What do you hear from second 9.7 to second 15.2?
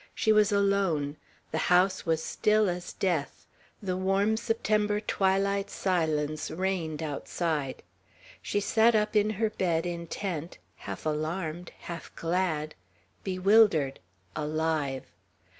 intent half alarmed half glad bewildered alive.